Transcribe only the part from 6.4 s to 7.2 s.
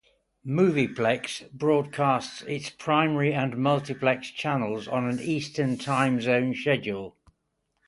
schedule.